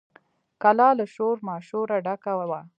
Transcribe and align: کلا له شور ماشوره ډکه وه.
کلا 0.63 0.89
له 0.99 1.05
شور 1.13 1.35
ماشوره 1.47 1.97
ډکه 2.05 2.33
وه. 2.49 2.61